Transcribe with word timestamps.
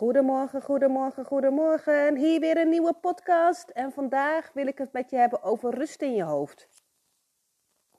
Goedemorgen, 0.00 0.62
goedemorgen, 0.62 1.24
goedemorgen. 1.24 2.16
Hier 2.16 2.40
weer 2.40 2.56
een 2.56 2.68
nieuwe 2.68 2.92
podcast. 2.92 3.68
En 3.68 3.92
vandaag 3.92 4.52
wil 4.52 4.66
ik 4.66 4.78
het 4.78 4.92
met 4.92 5.10
je 5.10 5.16
hebben 5.16 5.42
over 5.42 5.74
rust 5.74 6.02
in 6.02 6.14
je 6.14 6.22
hoofd. 6.22 6.68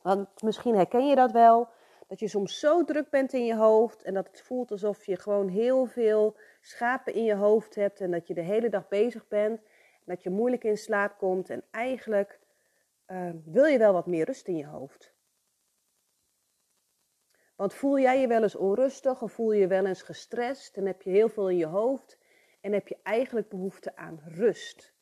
Want 0.02 0.42
misschien 0.42 0.76
herken 0.76 1.08
je 1.08 1.16
dat 1.16 1.32
wel. 1.32 1.70
Dat 2.08 2.20
je 2.20 2.28
soms 2.28 2.60
zo 2.60 2.84
druk 2.84 3.10
bent 3.10 3.34
in 3.34 3.46
je 3.46 3.56
hoofd. 3.56 4.04
En 4.04 4.14
dat 4.14 4.28
het 4.28 4.42
voelt 4.42 4.72
alsof 4.72 5.06
je 5.06 5.16
gewoon 5.16 5.48
heel 5.48 5.86
veel 5.86 6.38
schapen 6.62 7.14
in 7.14 7.24
je 7.24 7.36
hoofd 7.36 7.76
hebt. 7.76 8.00
En 8.00 8.12
dat 8.12 8.28
je 8.28 8.34
de 8.34 8.42
hele 8.42 8.70
dag 8.70 8.88
bezig 8.88 9.28
bent. 9.28 9.60
En 9.60 10.06
dat 10.06 10.24
je 10.24 10.30
moeilijk 10.30 10.64
in 10.64 10.78
slaap 10.78 11.18
komt. 11.18 11.50
En 11.50 11.64
eigenlijk 11.72 12.40
uh, 13.08 13.30
wil 13.46 13.66
je 13.66 13.78
wel 13.78 13.94
wat 13.94 14.08
meer 14.08 14.26
rust 14.26 14.48
in 14.48 14.58
je 14.58 14.68
hoofd. 14.68 15.11
Want 17.62 17.74
voel 17.74 18.00
jij 18.00 18.22
je 18.22 18.28
wel 18.28 18.42
eens 18.42 18.56
onrustig 18.56 19.22
of 19.22 19.32
voel 19.32 19.52
je 19.52 19.60
je 19.60 19.68
wel 19.68 19.86
eens 19.86 20.02
gestrest 20.02 20.78
en 20.78 20.86
heb 20.86 21.02
je 21.02 21.10
heel 21.10 21.30
veel 21.30 21.50
in 21.50 21.58
je 21.58 21.66
hoofd 21.66 22.20
en 22.62 22.72
heb 22.72 22.88
je 22.88 22.98
eigenlijk 23.04 23.50
behoefte 23.50 23.96
aan 23.96 24.22
rust? 24.26 24.94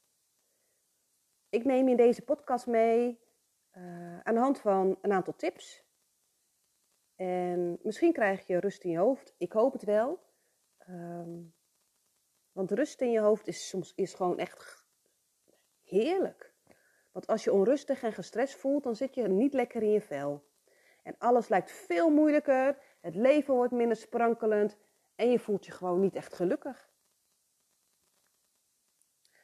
Ik 1.50 1.66
neem 1.66 1.88
in 1.88 1.96
deze 1.96 2.22
podcast 2.22 2.68
mee 2.68 3.20
uh, 3.78 4.20
aan 4.20 4.34
de 4.34 4.40
hand 4.40 4.60
van 4.60 4.98
een 5.02 5.12
aantal 5.12 5.36
tips. 5.36 5.86
En 7.16 7.80
misschien 7.82 8.14
krijg 8.14 8.48
je 8.48 8.60
rust 8.60 8.84
in 8.84 8.92
je 8.92 8.98
hoofd. 8.98 9.36
Ik 9.38 9.52
hoop 9.52 9.74
het 9.74 9.84
wel. 9.84 10.20
Um, 10.90 11.54
want 12.52 12.72
rust 12.72 13.02
in 13.02 13.12
je 13.12 13.20
hoofd 13.20 13.48
is 13.48 13.70
soms 13.70 13.94
is 13.96 14.14
gewoon 14.14 14.38
echt 14.38 14.88
heerlijk. 15.84 16.54
Want 17.12 17.28
als 17.28 17.44
je 17.44 17.54
onrustig 17.54 18.04
en 18.04 18.14
gestrest 18.14 18.56
voelt, 18.56 18.84
dan 18.84 18.96
zit 18.96 19.16
je 19.16 19.28
niet 19.28 19.54
lekker 19.54 19.82
in 19.82 19.92
je 19.92 20.02
vel. 20.02 20.49
En 21.04 21.16
alles 21.18 21.48
lijkt 21.48 21.72
veel 21.72 22.10
moeilijker, 22.10 22.78
het 23.02 23.16
leven 23.16 23.54
wordt 23.54 23.74
minder 23.74 23.98
sprankelend 23.98 24.78
en 25.16 25.32
je 25.32 25.40
voelt 25.40 25.66
je 25.66 25.72
gewoon 25.72 26.00
niet 26.00 26.16
echt 26.16 26.34
gelukkig. 26.34 26.90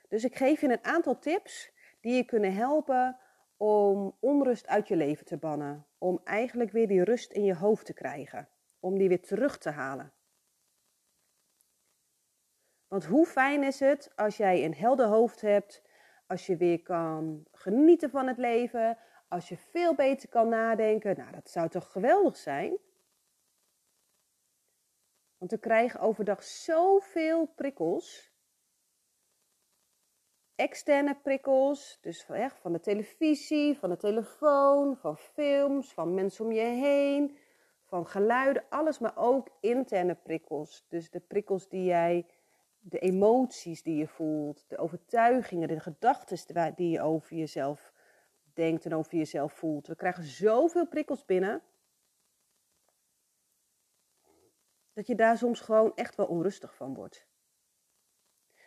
Dus 0.10 0.24
ik 0.24 0.36
geef 0.36 0.62
je 0.62 0.70
een 0.70 0.84
aantal 0.84 1.20
tips 1.20 1.72
die 2.00 2.14
je 2.14 2.24
kunnen 2.24 2.54
helpen 2.54 3.20
om 3.58 4.18
onrust 4.20 4.68
uit 4.68 4.88
je 4.88 4.96
leven 4.96 5.26
te 5.26 5.38
bannen. 5.38 5.86
Om 5.98 6.22
eigenlijk 6.24 6.72
weer 6.72 6.88
die 6.88 7.04
rust 7.04 7.32
in 7.32 7.44
je 7.44 7.56
hoofd 7.56 7.86
te 7.86 7.94
krijgen. 7.94 8.50
Om 8.80 8.98
die 8.98 9.08
weer 9.08 9.22
terug 9.22 9.58
te 9.58 9.70
halen. 9.70 10.14
Want 12.88 13.06
hoe 13.06 13.26
fijn 13.26 13.64
is 13.64 13.80
het 13.80 14.12
als 14.16 14.38
jij 14.38 14.66
een 14.66 14.76
helder 14.76 15.06
hoofd 15.06 15.42
hebt, 15.42 15.84
als 16.28 16.46
je 16.46 16.58
weer 16.58 16.82
kan 16.82 17.46
genieten 17.52 18.10
van 18.10 18.28
het 18.28 18.38
leven, 18.38 18.98
als 19.36 19.50
je 19.50 19.58
veel 19.58 19.96
beter 19.96 20.30
kan 20.30 20.50
nadenken, 20.50 21.18
nou 21.18 21.32
dat 21.32 21.50
zou 21.50 21.70
toch 21.70 21.92
geweldig 21.92 22.38
zijn? 22.38 22.78
Want 25.38 25.52
we 25.52 25.58
krijgen 25.58 26.00
overdag 26.00 26.44
zoveel 26.44 27.46
prikkels. 27.46 28.34
Externe 30.56 31.16
prikkels, 31.24 31.98
dus 32.02 32.24
van, 32.24 32.50
van 32.50 32.74
de 32.74 32.80
televisie, 32.80 33.78
van 33.78 33.90
de 33.90 33.98
telefoon, 33.98 34.98
van 34.98 35.18
films, 35.18 35.94
van 35.94 36.14
mensen 36.14 36.46
om 36.46 36.52
je 36.52 36.62
heen, 36.62 37.38
van 37.84 38.08
geluiden, 38.08 38.64
alles, 38.70 39.00
maar 39.00 39.18
ook 39.18 39.50
interne 39.62 40.16
prikkels. 40.16 40.86
Dus 40.90 41.10
de 41.10 41.20
prikkels 41.20 41.70
die 41.70 41.84
jij, 41.84 42.26
de 42.80 43.00
emoties 43.00 43.84
die 43.84 43.98
je 43.98 44.08
voelt, 44.08 44.66
de 44.68 44.78
overtuigingen, 44.78 45.68
de 45.68 45.80
gedachten 45.80 46.76
die 46.76 46.90
je 46.90 47.02
over 47.02 47.36
jezelf 47.36 47.94
denkt 48.56 48.86
en 48.86 48.94
over 48.96 49.18
jezelf 49.18 49.54
voelt. 49.54 49.88
We 49.88 49.96
krijgen 49.96 50.24
zoveel 50.24 50.88
prikkels 50.88 51.26
binnen. 51.26 51.64
Dat 54.94 55.08
je 55.08 55.16
daar 55.16 55.38
soms 55.38 55.60
gewoon 55.60 55.96
echt 55.96 56.16
wel 56.16 56.26
onrustig 56.26 56.76
van 56.76 56.94
wordt. 56.94 57.28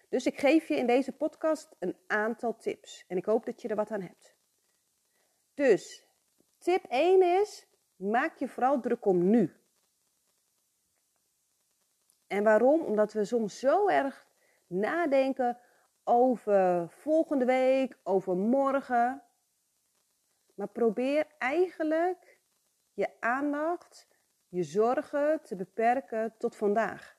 Dus 0.08 0.26
ik 0.26 0.38
geef 0.38 0.68
je 0.68 0.76
in 0.76 0.86
deze 0.86 1.12
podcast 1.12 1.76
een 1.78 1.96
aantal 2.06 2.56
tips. 2.56 3.04
En 3.06 3.16
ik 3.16 3.24
hoop 3.24 3.46
dat 3.46 3.62
je 3.62 3.68
er 3.68 3.76
wat 3.76 3.90
aan 3.90 4.02
hebt. 4.02 4.36
Dus 5.54 6.06
tip 6.58 6.84
1 6.84 7.22
is: 7.40 7.66
maak 7.96 8.36
je 8.36 8.48
vooral 8.48 8.80
druk 8.80 9.04
om 9.04 9.30
nu. 9.30 9.56
En 12.26 12.44
waarom? 12.44 12.80
Omdat 12.80 13.12
we 13.12 13.24
soms 13.24 13.58
zo 13.58 13.88
erg 13.88 14.26
nadenken 14.66 15.58
over 16.04 16.88
volgende 16.90 17.44
week, 17.44 17.98
over 18.02 18.36
morgen. 18.36 19.22
Maar 20.58 20.68
probeer 20.68 21.26
eigenlijk 21.38 22.38
je 22.92 23.08
aandacht, 23.20 24.08
je 24.48 24.62
zorgen 24.62 25.42
te 25.42 25.56
beperken 25.56 26.34
tot 26.38 26.56
vandaag. 26.56 27.16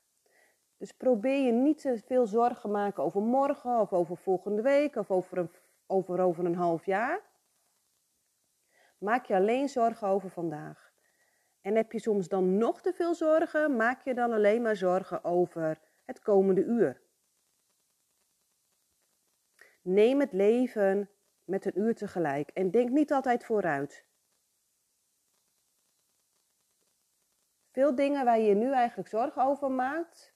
Dus 0.78 0.92
probeer 0.92 1.46
je 1.46 1.52
niet 1.52 1.82
te 1.82 2.02
veel 2.06 2.26
zorgen 2.26 2.72
maken 2.72 3.04
over 3.04 3.22
morgen 3.22 3.80
of 3.80 3.94
over 3.94 4.18
volgende 4.18 4.62
week 4.62 4.96
of 4.96 5.12
over 5.12 5.38
een, 5.38 5.52
over, 5.88 6.20
over 6.20 6.46
een 6.46 6.56
half 6.56 6.86
jaar. 6.86 7.22
Maak 8.98 9.26
je 9.26 9.36
alleen 9.36 9.70
zorgen 9.70 10.08
over 10.08 10.30
vandaag. 10.30 10.92
En 11.62 11.76
heb 11.76 11.92
je 11.92 12.00
soms 12.00 12.28
dan 12.28 12.58
nog 12.58 12.82
te 12.82 12.94
veel 12.94 13.16
zorgen, 13.16 13.76
maak 13.76 14.02
je 14.02 14.14
dan 14.14 14.32
alleen 14.32 14.62
maar 14.62 14.76
zorgen 14.76 15.24
over 15.24 15.80
het 16.06 16.20
komende 16.20 16.64
uur. 16.64 17.02
Neem 19.82 20.20
het 20.20 20.34
leven 20.34 21.10
met 21.50 21.66
een 21.66 21.80
uur 21.80 21.96
tegelijk 21.96 22.50
en 22.50 22.72
denk 22.72 22.90
niet 22.90 23.12
altijd 23.12 23.46
vooruit. 23.46 24.06
Veel 27.72 27.96
dingen 27.96 28.26
waar 28.26 28.40
je 28.40 28.48
je 28.48 28.56
nu 28.56 28.72
eigenlijk 28.72 29.10
zorgen 29.10 29.44
over 29.44 29.72
maakt, 29.72 30.34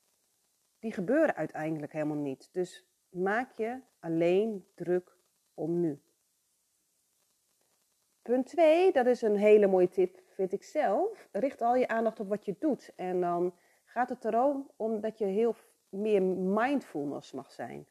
die 0.80 0.94
gebeuren 0.94 1.36
uiteindelijk 1.36 1.92
helemaal 1.94 2.18
niet. 2.18 2.54
Dus 2.54 2.88
maak 3.10 3.52
je 3.58 3.82
alleen 4.00 4.68
druk 4.76 5.18
om 5.54 5.80
nu. 5.80 6.02
Punt 8.22 8.46
2, 8.46 8.92
dat 8.92 9.06
is 9.06 9.22
een 9.22 9.38
hele 9.38 9.68
mooie 9.68 9.90
tip, 9.90 10.22
vind 10.28 10.52
ik 10.52 10.64
zelf. 10.64 11.30
Richt 11.32 11.62
al 11.62 11.76
je 11.76 11.88
aandacht 11.88 12.20
op 12.20 12.28
wat 12.28 12.46
je 12.46 12.56
doet. 12.60 12.94
En 12.96 13.22
dan 13.22 13.56
gaat 13.84 14.10
het 14.10 14.26
erom 14.26 14.72
om 14.76 15.02
dat 15.02 15.18
je 15.18 15.26
heel 15.26 15.56
meer 15.90 16.22
mindfulness 16.22 17.32
mag 17.32 17.52
zijn. 17.52 17.88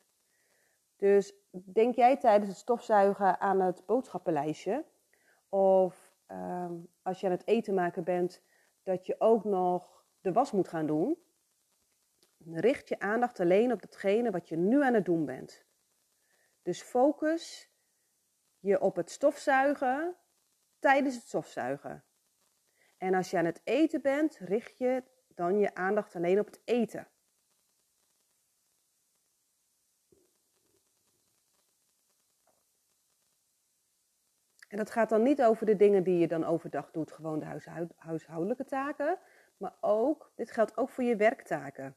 Dus 1.02 1.34
denk 1.50 1.94
jij 1.94 2.16
tijdens 2.16 2.48
het 2.48 2.58
stofzuigen 2.58 3.40
aan 3.40 3.60
het 3.60 3.86
boodschappenlijstje? 3.86 4.84
Of 5.48 6.14
ehm, 6.26 6.74
als 7.02 7.20
je 7.20 7.26
aan 7.26 7.32
het 7.32 7.46
eten 7.46 7.74
maken 7.74 8.04
bent, 8.04 8.42
dat 8.82 9.06
je 9.06 9.14
ook 9.18 9.44
nog 9.44 10.04
de 10.20 10.32
was 10.32 10.52
moet 10.52 10.68
gaan 10.68 10.86
doen? 10.86 11.18
Richt 12.44 12.88
je 12.88 12.98
aandacht 12.98 13.40
alleen 13.40 13.72
op 13.72 13.80
datgene 13.80 14.30
wat 14.30 14.48
je 14.48 14.56
nu 14.56 14.82
aan 14.82 14.94
het 14.94 15.04
doen 15.04 15.24
bent. 15.24 15.64
Dus 16.62 16.82
focus 16.82 17.70
je 18.58 18.80
op 18.80 18.96
het 18.96 19.10
stofzuigen 19.10 20.16
tijdens 20.78 21.14
het 21.14 21.24
stofzuigen. 21.24 22.04
En 22.98 23.14
als 23.14 23.30
je 23.30 23.38
aan 23.38 23.44
het 23.44 23.60
eten 23.64 24.02
bent, 24.02 24.36
richt 24.36 24.78
je 24.78 25.02
dan 25.28 25.58
je 25.58 25.74
aandacht 25.74 26.16
alleen 26.16 26.38
op 26.38 26.46
het 26.46 26.60
eten. 26.64 27.08
En 34.72 34.78
dat 34.78 34.90
gaat 34.90 35.08
dan 35.08 35.22
niet 35.22 35.42
over 35.42 35.66
de 35.66 35.76
dingen 35.76 36.02
die 36.02 36.18
je 36.18 36.28
dan 36.28 36.44
overdag 36.44 36.90
doet, 36.90 37.12
gewoon 37.12 37.38
de 37.38 37.60
huishoudelijke 37.96 38.64
taken, 38.64 39.18
maar 39.56 39.74
ook, 39.80 40.32
dit 40.36 40.50
geldt 40.50 40.76
ook 40.76 40.88
voor 40.88 41.04
je 41.04 41.16
werktaken. 41.16 41.96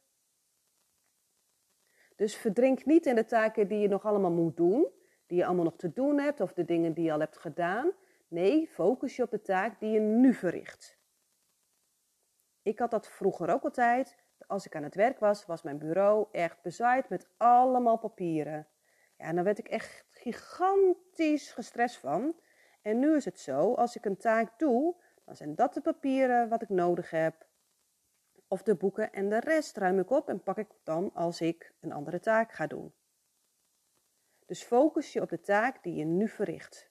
Dus 2.15 2.35
verdrink 2.35 2.85
niet 2.85 3.05
in 3.05 3.15
de 3.15 3.25
taken 3.25 3.67
die 3.67 3.79
je 3.79 3.87
nog 3.87 4.05
allemaal 4.05 4.31
moet 4.31 4.57
doen, 4.57 4.87
die 5.25 5.37
je 5.37 5.45
allemaal 5.45 5.63
nog 5.63 5.75
te 5.75 5.93
doen 5.93 6.19
hebt, 6.19 6.39
of 6.39 6.53
de 6.53 6.65
dingen 6.65 6.93
die 6.93 7.03
je 7.03 7.11
al 7.11 7.19
hebt 7.19 7.37
gedaan. 7.37 7.91
Nee, 8.27 8.67
focus 8.67 9.15
je 9.15 9.23
op 9.23 9.31
de 9.31 9.41
taak 9.41 9.79
die 9.79 9.89
je 9.89 9.99
nu 9.99 10.33
verricht. 10.33 10.97
Ik 12.61 12.79
had 12.79 12.91
dat 12.91 13.07
vroeger 13.07 13.49
ook 13.49 13.63
altijd. 13.63 14.17
Als 14.47 14.65
ik 14.65 14.75
aan 14.75 14.83
het 14.83 14.95
werk 14.95 15.19
was, 15.19 15.45
was 15.45 15.61
mijn 15.61 15.77
bureau 15.77 16.27
echt 16.31 16.61
bezaaid 16.61 17.09
met 17.09 17.29
allemaal 17.37 17.97
papieren. 17.97 18.67
Ja, 19.17 19.25
en 19.25 19.35
daar 19.35 19.43
werd 19.43 19.59
ik 19.59 19.67
echt 19.67 20.05
gigantisch 20.09 21.51
gestrest 21.51 21.97
van. 21.97 22.35
En 22.85 22.99
nu 22.99 23.16
is 23.16 23.26
het 23.26 23.40
zo, 23.40 23.73
als 23.73 23.96
ik 23.96 24.05
een 24.05 24.17
taak 24.17 24.59
doe, 24.59 24.96
dan 25.23 25.35
zijn 25.35 25.55
dat 25.55 25.73
de 25.73 25.82
papieren 25.82 26.49
wat 26.49 26.61
ik 26.61 26.70
nodig 26.70 27.09
heb. 27.09 27.47
Of 28.47 28.64
de 28.64 28.76
boeken 28.76 29.14
en 29.14 29.29
de 29.29 29.40
rest 29.40 29.78
ruim 29.78 29.99
ik 29.99 30.09
op 30.09 30.29
en 30.29 30.43
pak 30.43 30.58
ik 30.58 30.67
dan 30.84 31.14
als 31.14 31.41
ik 31.41 31.73
een 31.79 31.91
andere 31.91 32.20
taak 32.20 32.52
ga 32.52 32.67
doen. 32.67 32.93
Dus 34.46 34.64
focus 34.64 35.14
je 35.14 35.22
op 35.22 35.29
de 35.29 35.41
taak 35.41 35.84
die 35.84 35.96
je 35.96 36.05
nu 36.05 36.28
verricht. 36.28 36.90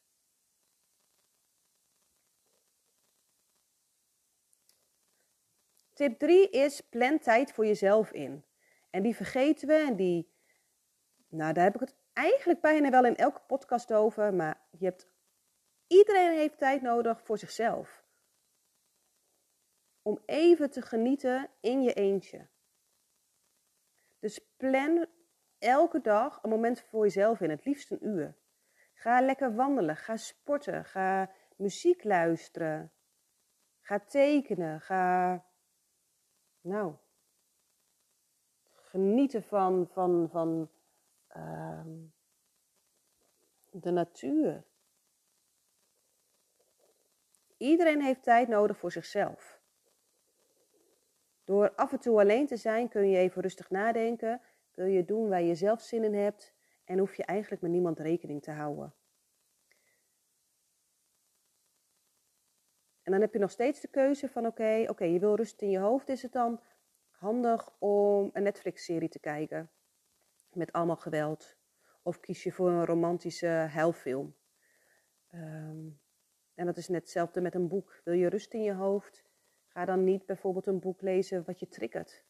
Tip 5.92 6.18
3 6.18 6.50
is 6.50 6.80
plan 6.80 7.18
tijd 7.18 7.52
voor 7.52 7.66
jezelf 7.66 8.12
in. 8.12 8.44
En 8.90 9.02
die 9.02 9.16
vergeten 9.16 9.68
we 9.68 9.74
en 9.74 9.96
die, 9.96 10.32
nou 11.28 11.52
daar 11.52 11.64
heb 11.64 11.74
ik 11.74 11.80
het 11.80 11.94
eigenlijk 12.12 12.60
bijna 12.60 12.90
wel 12.90 13.04
in 13.04 13.16
elke 13.16 13.40
podcast 13.46 13.92
over, 13.92 14.34
maar 14.34 14.60
je 14.70 14.84
hebt 14.84 15.12
Iedereen 15.98 16.32
heeft 16.32 16.58
tijd 16.58 16.82
nodig 16.82 17.22
voor 17.22 17.38
zichzelf. 17.38 18.04
Om 20.02 20.22
even 20.26 20.70
te 20.70 20.82
genieten 20.82 21.50
in 21.60 21.82
je 21.82 21.92
eentje. 21.92 22.48
Dus 24.18 24.40
plan 24.56 25.06
elke 25.58 26.00
dag 26.00 26.42
een 26.42 26.50
moment 26.50 26.80
voor 26.80 27.04
jezelf 27.04 27.40
in, 27.40 27.50
het 27.50 27.64
liefst 27.64 27.90
een 27.90 28.06
uur. 28.06 28.36
Ga 28.94 29.20
lekker 29.20 29.54
wandelen, 29.54 29.96
ga 29.96 30.16
sporten, 30.16 30.84
ga 30.84 31.30
muziek 31.56 32.04
luisteren, 32.04 32.92
ga 33.80 33.98
tekenen, 33.98 34.80
ga, 34.80 35.44
nou, 36.60 36.94
genieten 38.72 39.42
van, 39.42 39.88
van, 39.92 40.28
van 40.30 40.70
uh, 41.36 41.86
de 43.70 43.90
natuur. 43.90 44.64
Iedereen 47.64 48.02
heeft 48.02 48.22
tijd 48.22 48.48
nodig 48.48 48.78
voor 48.78 48.92
zichzelf. 48.92 49.60
Door 51.44 51.74
af 51.74 51.92
en 51.92 52.00
toe 52.00 52.20
alleen 52.20 52.46
te 52.46 52.56
zijn 52.56 52.88
kun 52.88 53.08
je 53.08 53.18
even 53.18 53.42
rustig 53.42 53.70
nadenken, 53.70 54.40
kun 54.70 54.90
je 54.90 55.04
doen 55.04 55.28
waar 55.28 55.42
je 55.42 55.54
zelf 55.54 55.80
zin 55.80 56.04
in 56.04 56.14
hebt 56.14 56.54
en 56.84 56.98
hoef 56.98 57.14
je 57.14 57.24
eigenlijk 57.24 57.62
met 57.62 57.70
niemand 57.70 57.98
rekening 57.98 58.42
te 58.42 58.50
houden. 58.50 58.94
En 63.02 63.12
dan 63.12 63.20
heb 63.20 63.32
je 63.32 63.38
nog 63.38 63.50
steeds 63.50 63.80
de 63.80 63.88
keuze 63.88 64.28
van 64.28 64.46
oké, 64.46 64.84
oké, 64.88 65.04
je 65.04 65.18
wil 65.18 65.34
rust 65.34 65.62
in 65.62 65.70
je 65.70 65.78
hoofd. 65.78 66.08
Is 66.08 66.22
het 66.22 66.32
dan 66.32 66.60
handig 67.10 67.70
om 67.78 68.30
een 68.32 68.42
Netflix-serie 68.42 69.08
te 69.08 69.18
kijken 69.18 69.70
met 70.52 70.72
allemaal 70.72 70.96
geweld? 70.96 71.56
Of 72.02 72.20
kies 72.20 72.42
je 72.42 72.52
voor 72.52 72.70
een 72.70 72.86
romantische 72.86 73.46
huilfilm? 73.46 74.36
Ehm, 75.30 75.88
en 76.54 76.66
dat 76.66 76.76
is 76.76 76.88
net 76.88 77.00
hetzelfde 77.00 77.40
met 77.40 77.54
een 77.54 77.68
boek. 77.68 78.00
Wil 78.04 78.14
je 78.14 78.28
rust 78.28 78.54
in 78.54 78.62
je 78.62 78.72
hoofd? 78.72 79.24
Ga 79.66 79.84
dan 79.84 80.04
niet 80.04 80.26
bijvoorbeeld 80.26 80.66
een 80.66 80.80
boek 80.80 81.00
lezen 81.00 81.44
wat 81.44 81.60
je 81.60 81.68
triggert. 81.68 82.22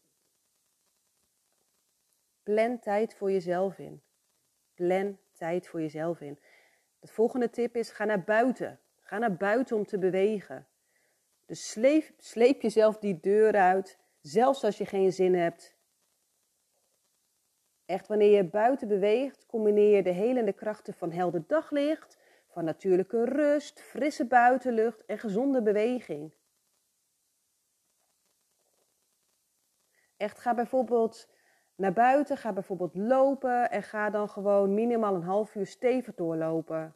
Plan 2.43 2.79
tijd 2.79 3.15
voor 3.15 3.33
jezelf 3.33 3.79
in. 3.79 4.03
Plan 4.75 5.19
tijd 5.33 5.69
voor 5.69 5.81
jezelf 5.81 6.21
in. 6.21 6.39
De 7.01 7.07
volgende 7.07 7.51
tip 7.51 7.77
is: 7.77 7.91
ga 7.91 8.05
naar 8.05 8.25
buiten. 8.25 8.81
Ga 9.01 9.19
naar 9.19 9.37
buiten 9.37 9.77
om 9.77 9.85
te 9.85 9.99
bewegen. 9.99 10.67
Dus 11.47 11.71
sleep, 11.71 12.13
sleep 12.19 12.63
jezelf 12.63 12.99
die 12.99 13.21
deur 13.21 13.55
uit, 13.57 13.99
zelfs 14.21 14.65
als 14.65 14.79
je 14.79 14.87
geen 14.87 15.13
zin 15.13 15.35
hebt. 15.35 15.77
Echt, 17.87 18.07
wanneer 18.07 18.31
je 18.31 18.45
buiten 18.45 18.89
beweegt, 18.89 19.47
combineer 19.47 19.97
je 19.97 20.03
de 20.03 20.11
helende 20.11 20.53
krachten 20.53 20.95
van 20.95 21.13
helder 21.13 21.45
daglicht, 21.47 22.19
van 22.55 22.65
natuurlijke 22.65 23.25
rust, 23.25 23.81
frisse 23.81 24.27
buitenlucht 24.27 25.05
en 25.05 25.19
gezonde 25.19 25.63
beweging. 25.63 26.33
Echt, 30.17 30.39
ga 30.39 30.55
bijvoorbeeld 30.55 31.29
naar 31.75 31.93
buiten, 31.93 32.37
ga 32.37 32.53
bijvoorbeeld 32.53 32.95
lopen 32.95 33.71
en 33.71 33.83
ga 33.83 34.11
dan 34.11 34.29
gewoon 34.29 34.75
minimaal 34.75 35.15
een 35.15 35.23
half 35.23 35.55
uur 35.55 35.67
stevig 35.67 36.15
doorlopen. 36.15 36.95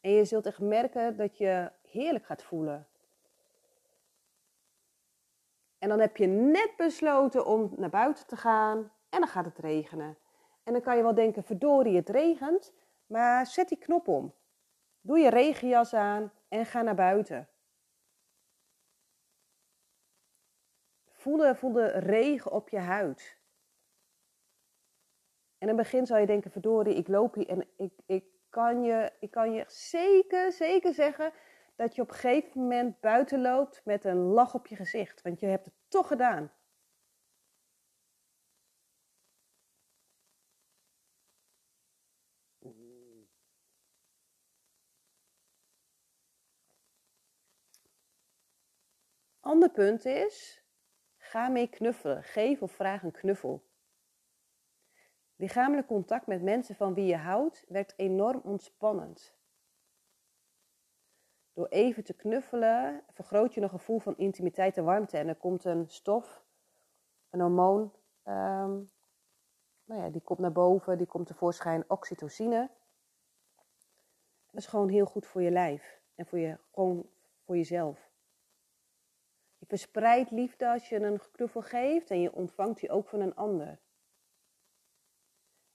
En 0.00 0.10
je 0.10 0.24
zult 0.24 0.46
echt 0.46 0.60
merken 0.60 1.16
dat 1.16 1.38
je 1.38 1.70
heerlijk 1.82 2.24
gaat 2.24 2.42
voelen. 2.42 2.88
En 5.78 5.88
dan 5.88 6.00
heb 6.00 6.16
je 6.16 6.26
net 6.26 6.72
besloten 6.76 7.46
om 7.46 7.72
naar 7.76 7.90
buiten 7.90 8.26
te 8.26 8.36
gaan 8.36 8.78
en 9.08 9.18
dan 9.20 9.28
gaat 9.28 9.44
het 9.44 9.58
regenen. 9.58 10.18
En 10.62 10.72
dan 10.72 10.82
kan 10.82 10.96
je 10.96 11.02
wel 11.02 11.14
denken, 11.14 11.42
verdorie, 11.42 11.96
het 11.96 12.08
regent, 12.08 12.72
maar 13.06 13.46
zet 13.46 13.68
die 13.68 13.78
knop 13.78 14.08
om. 14.08 14.34
Doe 15.00 15.18
je 15.18 15.30
regenjas 15.30 15.94
aan 15.94 16.32
en 16.48 16.66
ga 16.66 16.82
naar 16.82 16.94
buiten. 16.94 17.48
Voel 21.10 21.36
de, 21.36 21.54
voel 21.54 21.72
de 21.72 21.86
regen 21.86 22.52
op 22.52 22.68
je 22.68 22.78
huid. 22.78 23.38
En 25.58 25.68
in 25.68 25.68
het 25.68 25.76
begin 25.76 26.06
zal 26.06 26.18
je 26.18 26.26
denken, 26.26 26.50
verdorie, 26.50 26.94
ik 26.94 27.08
loop 27.08 27.34
hier 27.34 27.48
en 27.48 27.68
ik, 27.76 27.92
ik, 28.06 28.24
kan 28.48 28.82
je, 28.82 29.12
ik 29.20 29.30
kan 29.30 29.52
je 29.52 29.64
zeker, 29.68 30.52
zeker 30.52 30.94
zeggen 30.94 31.32
dat 31.76 31.94
je 31.94 32.02
op 32.02 32.08
een 32.08 32.14
gegeven 32.14 32.60
moment 32.60 33.00
buiten 33.00 33.40
loopt 33.40 33.84
met 33.84 34.04
een 34.04 34.16
lach 34.16 34.54
op 34.54 34.66
je 34.66 34.76
gezicht. 34.76 35.22
Want 35.22 35.40
je 35.40 35.46
hebt 35.46 35.64
het 35.64 35.74
toch 35.88 36.06
gedaan. 36.06 36.52
Ander 49.66 49.84
punt 49.84 50.04
is, 50.04 50.64
ga 51.16 51.48
mee 51.48 51.66
knuffelen. 51.66 52.22
Geef 52.22 52.62
of 52.62 52.72
vraag 52.72 53.02
een 53.02 53.10
knuffel. 53.10 53.62
Lichamelijk 55.36 55.86
contact 55.86 56.26
met 56.26 56.42
mensen 56.42 56.74
van 56.74 56.94
wie 56.94 57.06
je 57.06 57.16
houdt 57.16 57.64
werkt 57.68 57.94
enorm 57.96 58.40
ontspannend. 58.44 59.34
Door 61.52 61.66
even 61.66 62.04
te 62.04 62.14
knuffelen 62.14 63.04
vergroot 63.12 63.54
je 63.54 63.60
een 63.60 63.68
gevoel 63.68 63.98
van 63.98 64.16
intimiteit 64.16 64.76
en 64.76 64.84
warmte. 64.84 65.18
En 65.18 65.28
er 65.28 65.34
komt 65.34 65.64
een 65.64 65.88
stof, 65.88 66.44
een 67.30 67.40
hormoon, 67.40 67.92
um, 68.24 68.90
nou 69.84 70.02
ja, 70.02 70.08
die 70.08 70.22
komt 70.22 70.38
naar 70.38 70.52
boven, 70.52 70.98
die 70.98 71.06
komt 71.06 71.26
tevoorschijn, 71.26 71.84
oxytocine. 71.90 72.70
Dat 74.50 74.60
is 74.60 74.66
gewoon 74.66 74.88
heel 74.88 75.06
goed 75.06 75.26
voor 75.26 75.42
je 75.42 75.50
lijf 75.50 76.00
en 76.14 76.26
voor 76.26 76.38
je, 76.38 76.58
gewoon 76.72 77.08
voor 77.44 77.56
jezelf. 77.56 78.05
Je 79.66 79.76
verspreidt 79.76 80.30
liefde 80.30 80.68
als 80.68 80.88
je 80.88 80.96
een 80.96 81.20
knuffel 81.32 81.62
geeft 81.62 82.10
en 82.10 82.20
je 82.20 82.32
ontvangt 82.32 82.80
die 82.80 82.90
ook 82.90 83.08
van 83.08 83.20
een 83.20 83.34
ander. 83.34 83.80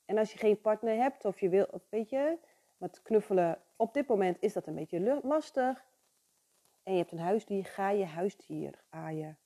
En 0.05 0.17
als 0.17 0.31
je 0.31 0.37
geen 0.37 0.61
partner 0.61 0.95
hebt 0.95 1.25
of 1.25 1.39
je 1.39 1.49
wil, 1.49 1.81
weet 1.89 2.09
je, 2.09 2.37
met 2.77 3.01
knuffelen, 3.01 3.61
op 3.75 3.93
dit 3.93 4.07
moment 4.07 4.37
is 4.39 4.53
dat 4.53 4.67
een 4.67 4.75
beetje 4.75 5.19
lastig. 5.23 5.85
En 6.83 6.91
je 6.93 6.99
hebt 6.99 7.11
een 7.11 7.19
huisdier, 7.19 7.65
ga 7.65 7.89
je 7.89 8.05
huisdier 8.05 8.83
aaien. 8.89 9.39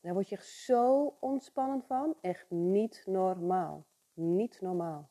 Daar 0.00 0.12
word 0.12 0.28
je 0.28 0.38
zo 0.42 1.16
ontspannend 1.20 1.86
van. 1.86 2.16
Echt 2.20 2.50
niet 2.50 3.02
normaal. 3.06 3.86
Niet 4.12 4.60
normaal. 4.60 5.10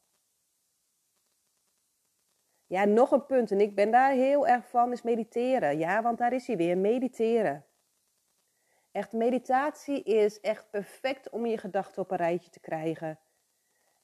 Ja, 2.67 2.85
nog 2.85 3.11
een 3.11 3.25
punt, 3.25 3.51
en 3.51 3.61
ik 3.61 3.75
ben 3.75 3.91
daar 3.91 4.11
heel 4.11 4.47
erg 4.47 4.69
van, 4.69 4.91
is 4.91 5.01
mediteren. 5.01 5.77
Ja, 5.77 6.01
want 6.01 6.17
daar 6.17 6.33
is 6.33 6.47
hij 6.47 6.57
weer, 6.57 6.77
mediteren. 6.77 7.65
Echt, 8.91 9.11
meditatie 9.11 10.03
is 10.03 10.39
echt 10.39 10.69
perfect 10.69 11.29
om 11.29 11.45
je 11.45 11.57
gedachten 11.57 12.01
op 12.01 12.11
een 12.11 12.17
rijtje 12.17 12.49
te 12.49 12.59
krijgen. 12.59 13.19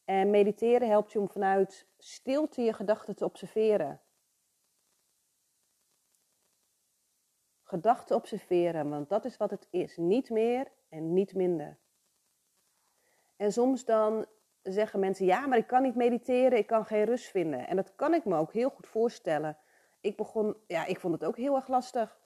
En 0.05 0.29
mediteren 0.29 0.87
helpt 0.87 1.11
je 1.11 1.19
om 1.19 1.29
vanuit 1.29 1.87
stilte 1.97 2.61
je 2.61 2.73
gedachten 2.73 3.15
te 3.15 3.25
observeren. 3.25 4.01
Gedachten 7.63 8.15
observeren, 8.15 8.89
want 8.89 9.09
dat 9.09 9.25
is 9.25 9.37
wat 9.37 9.49
het 9.49 9.67
is. 9.69 9.97
Niet 9.97 10.29
meer 10.29 10.71
en 10.89 11.13
niet 11.13 11.33
minder. 11.33 11.77
En 13.35 13.51
soms 13.51 13.85
dan 13.85 14.25
zeggen 14.63 14.99
mensen, 14.99 15.25
ja, 15.25 15.47
maar 15.47 15.57
ik 15.57 15.67
kan 15.67 15.81
niet 15.81 15.95
mediteren, 15.95 16.57
ik 16.57 16.67
kan 16.67 16.85
geen 16.85 17.03
rust 17.03 17.29
vinden. 17.29 17.67
En 17.67 17.75
dat 17.75 17.95
kan 17.95 18.13
ik 18.13 18.25
me 18.25 18.37
ook 18.37 18.53
heel 18.53 18.69
goed 18.69 18.87
voorstellen. 18.87 19.57
Ik 20.01 20.17
begon, 20.17 20.57
ja, 20.67 20.85
ik 20.85 20.99
vond 20.99 21.13
het 21.13 21.25
ook 21.25 21.37
heel 21.37 21.55
erg 21.55 21.67
lastig. 21.67 22.21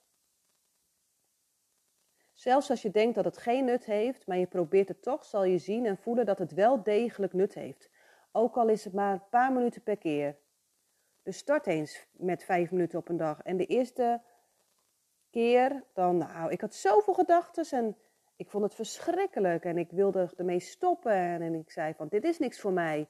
Zelfs 2.33 2.69
als 2.69 2.81
je 2.81 2.91
denkt 2.91 3.15
dat 3.15 3.25
het 3.25 3.37
geen 3.37 3.65
nut 3.65 3.85
heeft, 3.85 4.27
maar 4.27 4.37
je 4.37 4.47
probeert 4.47 4.87
het 4.87 5.01
toch, 5.01 5.25
zal 5.25 5.43
je 5.43 5.57
zien 5.57 5.85
en 5.85 5.97
voelen 5.97 6.25
dat 6.25 6.39
het 6.39 6.51
wel 6.51 6.83
degelijk 6.83 7.33
nut 7.33 7.53
heeft. 7.53 7.89
Ook 8.31 8.57
al 8.57 8.67
is 8.67 8.83
het 8.83 8.93
maar 8.93 9.13
een 9.13 9.29
paar 9.29 9.53
minuten 9.53 9.83
per 9.83 9.97
keer. 9.97 10.37
Dus 11.23 11.37
start 11.37 11.67
eens 11.67 12.07
met 12.11 12.43
vijf 12.43 12.71
minuten 12.71 12.99
op 12.99 13.09
een 13.09 13.17
dag. 13.17 13.41
En 13.41 13.57
de 13.57 13.65
eerste 13.65 14.21
keer, 15.29 15.83
dan, 15.93 16.17
nou, 16.17 16.51
ik 16.51 16.61
had 16.61 16.73
zoveel 16.75 17.13
gedachten 17.13 17.77
en 17.77 17.97
ik 18.37 18.49
vond 18.49 18.63
het 18.63 18.75
verschrikkelijk. 18.75 19.63
En 19.63 19.77
ik 19.77 19.91
wilde 19.91 20.29
ermee 20.37 20.59
stoppen. 20.59 21.41
En, 21.41 21.53
ik 21.53 21.71
zei 21.71 21.93
van, 21.93 22.07
dit 22.07 22.23
is 22.23 22.39
niks 22.39 22.59
voor 22.59 22.73
mij. 22.73 23.07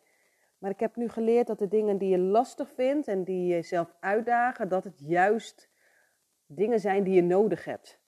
Maar 0.57 0.71
ik 0.71 0.79
heb 0.79 0.95
nu 0.95 1.09
geleerd 1.09 1.47
dat 1.47 1.59
de 1.59 1.67
dingen 1.67 1.97
die 1.97 2.09
je 2.09 2.19
lastig 2.19 2.71
vindt 2.73 3.07
en 3.07 3.23
die 3.23 3.55
je 3.55 3.61
zelf 3.61 3.95
uitdagen, 3.99 4.69
dat 4.69 4.83
het 4.83 4.99
juist 4.99 5.69
dingen 6.45 6.79
zijn 6.79 7.03
die 7.03 7.13
je 7.13 7.23
nodig 7.23 7.65
hebt. 7.65 7.99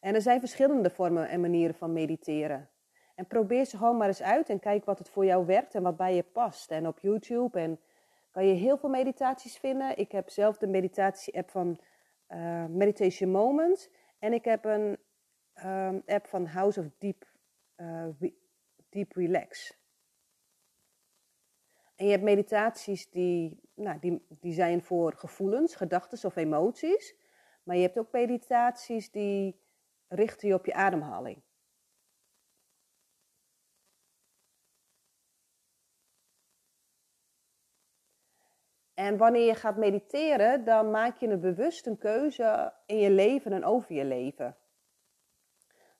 En 0.00 0.14
er 0.14 0.22
zijn 0.22 0.40
verschillende 0.40 0.90
vormen 0.90 1.28
en 1.28 1.40
manieren 1.40 1.74
van 1.74 1.92
mediteren. 1.92 2.68
En 3.14 3.26
probeer 3.26 3.64
ze 3.64 3.76
gewoon 3.76 3.96
maar 3.96 4.06
eens 4.06 4.22
uit 4.22 4.48
en 4.48 4.58
kijk 4.58 4.84
wat 4.84 4.98
het 4.98 5.08
voor 5.08 5.24
jou 5.24 5.46
werkt 5.46 5.74
en 5.74 5.82
wat 5.82 5.96
bij 5.96 6.14
je 6.14 6.22
past. 6.22 6.70
En 6.70 6.86
op 6.86 6.98
YouTube 6.98 7.58
en 7.58 7.80
kan 8.30 8.46
je 8.46 8.54
heel 8.54 8.76
veel 8.76 8.88
meditaties 8.88 9.56
vinden. 9.56 9.98
Ik 9.98 10.12
heb 10.12 10.30
zelf 10.30 10.58
de 10.58 10.66
meditatie-app 10.66 11.50
van 11.50 11.80
uh, 12.28 12.66
Meditation 12.66 13.30
Moment. 13.30 13.90
En 14.18 14.32
ik 14.32 14.44
heb 14.44 14.64
een 14.64 14.98
um, 15.64 16.02
app 16.06 16.26
van 16.26 16.46
House 16.46 16.80
of 16.80 16.86
Deep, 16.98 17.32
uh, 17.76 18.06
Deep 18.88 19.12
Relax. 19.12 19.78
En 21.96 22.04
je 22.04 22.10
hebt 22.10 22.22
meditaties 22.22 23.10
die, 23.10 23.60
nou, 23.74 23.98
die, 23.98 24.26
die 24.28 24.52
zijn 24.52 24.82
voor 24.82 25.12
gevoelens, 25.12 25.74
gedachten 25.74 26.28
of 26.28 26.36
emoties. 26.36 27.14
Maar 27.62 27.76
je 27.76 27.82
hebt 27.82 27.98
ook 27.98 28.12
meditaties 28.12 29.10
die 29.10 29.60
richten 30.08 30.48
je 30.48 30.54
op 30.54 30.66
je 30.66 30.74
ademhaling. 30.74 31.42
En 38.94 39.16
wanneer 39.16 39.46
je 39.46 39.54
gaat 39.54 39.76
mediteren, 39.76 40.64
dan 40.64 40.90
maak 40.90 41.16
je 41.16 41.26
een 41.26 41.40
bewust 41.40 41.86
een 41.86 41.98
keuze 41.98 42.72
in 42.86 42.98
je 42.98 43.10
leven 43.10 43.52
en 43.52 43.64
over 43.64 43.94
je 43.94 44.04
leven. 44.04 44.56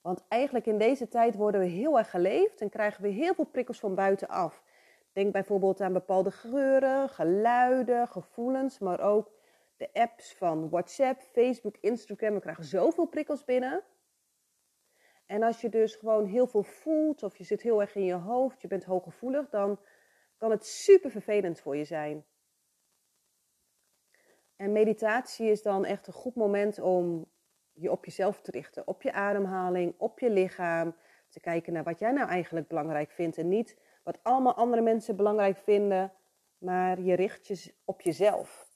Want 0.00 0.24
eigenlijk 0.28 0.66
in 0.66 0.78
deze 0.78 1.08
tijd 1.08 1.34
worden 1.34 1.60
we 1.60 1.66
heel 1.66 1.98
erg 1.98 2.10
geleefd 2.10 2.60
en 2.60 2.68
krijgen 2.68 3.02
we 3.02 3.08
heel 3.08 3.34
veel 3.34 3.44
prikkels 3.44 3.80
van 3.80 3.94
buitenaf. 3.94 4.62
Denk 5.12 5.32
bijvoorbeeld 5.32 5.80
aan 5.80 5.92
bepaalde 5.92 6.30
geuren, 6.30 7.08
geluiden, 7.08 8.08
gevoelens, 8.08 8.78
maar 8.78 9.00
ook 9.00 9.30
de 9.76 9.88
apps 9.92 10.34
van 10.34 10.68
WhatsApp, 10.68 11.22
Facebook, 11.22 11.76
Instagram. 11.80 12.34
We 12.34 12.40
krijgen 12.40 12.64
zoveel 12.64 13.06
prikkels 13.06 13.44
binnen. 13.44 13.82
En 15.26 15.42
als 15.42 15.60
je 15.60 15.68
dus 15.68 15.94
gewoon 15.94 16.26
heel 16.26 16.46
veel 16.46 16.62
voelt 16.62 17.22
of 17.22 17.36
je 17.36 17.44
zit 17.44 17.62
heel 17.62 17.80
erg 17.80 17.94
in 17.94 18.04
je 18.04 18.14
hoofd, 18.14 18.60
je 18.60 18.68
bent 18.68 18.84
hooggevoelig, 18.84 19.48
dan 19.48 19.78
kan 20.36 20.50
het 20.50 20.66
super 20.66 21.10
vervelend 21.10 21.60
voor 21.60 21.76
je 21.76 21.84
zijn. 21.84 22.24
En 24.56 24.72
meditatie 24.72 25.50
is 25.50 25.62
dan 25.62 25.84
echt 25.84 26.06
een 26.06 26.12
goed 26.12 26.34
moment 26.34 26.80
om 26.80 27.26
je 27.72 27.90
op 27.90 28.04
jezelf 28.04 28.40
te 28.40 28.50
richten, 28.50 28.86
op 28.86 29.02
je 29.02 29.12
ademhaling, 29.12 29.94
op 29.98 30.18
je 30.20 30.30
lichaam, 30.30 30.94
te 31.28 31.40
kijken 31.40 31.72
naar 31.72 31.84
wat 31.84 31.98
jij 31.98 32.12
nou 32.12 32.28
eigenlijk 32.28 32.68
belangrijk 32.68 33.10
vindt 33.10 33.38
en 33.38 33.48
niet 33.48 33.78
wat 34.02 34.18
allemaal 34.22 34.54
andere 34.54 34.82
mensen 34.82 35.16
belangrijk 35.16 35.58
vinden, 35.58 36.12
maar 36.58 37.00
je 37.00 37.14
richt 37.14 37.46
je 37.46 37.74
op 37.84 38.00
jezelf. 38.00 38.72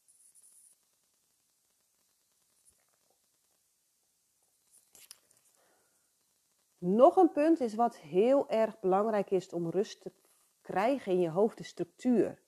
Nog 6.79 7.17
een 7.17 7.33
punt 7.33 7.61
is 7.61 7.75
wat 7.75 7.97
heel 7.97 8.49
erg 8.49 8.81
belangrijk 8.81 9.31
is 9.31 9.53
om 9.53 9.71
rust 9.71 10.01
te 10.01 10.13
krijgen 10.61 11.13
in 11.13 11.21
je 11.21 11.31
hoofd, 11.31 11.57
de 11.57 11.65
structuur. 11.65 12.43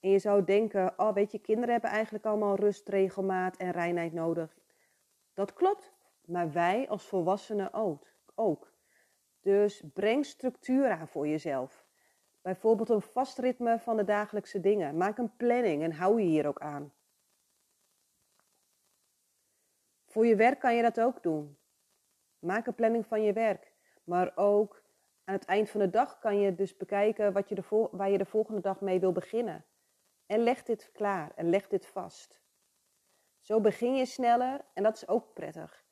En 0.00 0.10
je 0.10 0.18
zou 0.18 0.44
denken, 0.44 0.92
oh 0.96 1.12
weet 1.12 1.32
je, 1.32 1.38
kinderen 1.38 1.72
hebben 1.72 1.90
eigenlijk 1.90 2.24
allemaal 2.24 2.54
rust, 2.54 2.88
regelmaat 2.88 3.56
en 3.56 3.70
reinheid 3.70 4.12
nodig. 4.12 4.56
Dat 5.34 5.52
klopt, 5.52 5.92
maar 6.24 6.52
wij 6.52 6.88
als 6.88 7.06
volwassenen 7.06 7.72
ook. 8.34 8.72
Dus 9.40 9.82
breng 9.94 10.26
structuur 10.26 10.90
aan 10.90 11.08
voor 11.08 11.28
jezelf. 11.28 11.84
Bijvoorbeeld 12.42 12.88
een 12.88 13.00
vast 13.00 13.38
ritme 13.38 13.78
van 13.78 13.96
de 13.96 14.04
dagelijkse 14.04 14.60
dingen. 14.60 14.96
Maak 14.96 15.18
een 15.18 15.36
planning 15.36 15.82
en 15.82 15.92
hou 15.92 16.20
je 16.20 16.26
hier 16.26 16.46
ook 16.46 16.60
aan. 16.60 16.92
Voor 20.06 20.26
je 20.26 20.36
werk 20.36 20.60
kan 20.60 20.74
je 20.76 20.82
dat 20.82 21.00
ook 21.00 21.22
doen. 21.22 21.58
Maak 22.38 22.66
een 22.66 22.74
planning 22.74 23.06
van 23.06 23.22
je 23.22 23.32
werk. 23.32 23.72
Maar 24.04 24.32
ook 24.34 24.82
aan 25.24 25.34
het 25.34 25.44
eind 25.44 25.70
van 25.70 25.80
de 25.80 25.90
dag 25.90 26.18
kan 26.18 26.40
je 26.40 26.54
dus 26.54 26.76
bekijken 26.76 27.32
wat 27.32 27.48
je 27.48 27.54
de 27.54 27.88
waar 27.90 28.10
je 28.10 28.18
de 28.18 28.24
volgende 28.24 28.60
dag 28.60 28.80
mee 28.80 29.00
wil 29.00 29.12
beginnen. 29.12 29.64
En 30.30 30.42
leg 30.42 30.62
dit 30.62 30.90
klaar 30.92 31.32
en 31.34 31.48
leg 31.48 31.68
dit 31.68 31.86
vast. 31.86 32.40
Zo 33.40 33.60
begin 33.60 33.96
je 33.96 34.06
sneller 34.06 34.64
en 34.72 34.82
dat 34.82 34.96
is 34.96 35.08
ook 35.08 35.32
prettig. 35.32 35.84